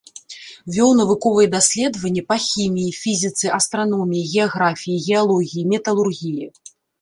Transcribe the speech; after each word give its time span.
Вёў 0.75 0.93
навуковыя 0.99 1.51
даследаванні 1.55 2.23
па 2.33 2.37
хіміі, 2.45 2.93
фізіцы, 3.01 3.45
астраноміі, 3.59 4.25
геаграфіі, 4.33 4.97
геалогіі, 5.11 5.69
металургіі. 5.77 6.45